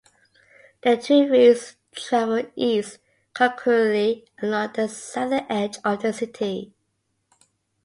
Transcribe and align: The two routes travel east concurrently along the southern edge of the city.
The 0.81 0.97
two 0.97 1.27
routes 1.29 1.75
travel 1.95 2.47
east 2.55 2.97
concurrently 3.35 4.25
along 4.41 4.73
the 4.73 4.87
southern 4.89 5.45
edge 5.47 5.77
of 5.85 6.01
the 6.01 6.11
city. 6.11 6.73